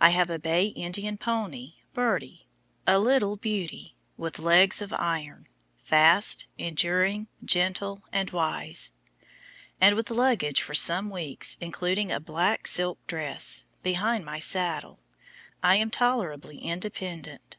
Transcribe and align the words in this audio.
I 0.00 0.08
have 0.08 0.30
a 0.30 0.38
bay 0.38 0.68
Indian 0.68 1.18
pony, 1.18 1.74
"Birdie," 1.92 2.48
a 2.86 2.98
little 2.98 3.36
beauty, 3.36 3.94
with 4.16 4.38
legs 4.38 4.80
of 4.80 4.90
iron, 4.94 5.48
fast, 5.76 6.46
enduring, 6.56 7.28
gentle, 7.44 8.02
and 8.10 8.30
wise; 8.30 8.94
and 9.78 9.96
with 9.96 10.08
luggage 10.10 10.62
for 10.62 10.72
some 10.74 11.10
weeks, 11.10 11.58
including 11.60 12.10
a 12.10 12.20
black 12.20 12.66
silk 12.66 13.06
dress, 13.06 13.66
behind 13.82 14.24
my 14.24 14.38
saddle, 14.38 15.00
I 15.62 15.76
am 15.76 15.90
tolerably 15.90 16.56
independent. 16.56 17.58